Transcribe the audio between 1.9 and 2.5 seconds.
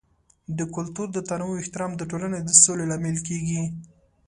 د ټولنې د